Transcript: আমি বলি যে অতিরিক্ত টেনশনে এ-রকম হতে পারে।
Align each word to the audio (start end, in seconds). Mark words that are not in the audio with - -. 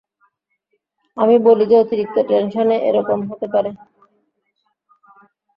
আমি 1.17 1.35
বলি 1.47 1.63
যে 1.65 1.75
অতিরিক্ত 1.79 2.15
টেনশনে 2.29 2.77
এ-রকম 2.87 3.19
হতে 3.29 3.47
পারে। 3.53 3.69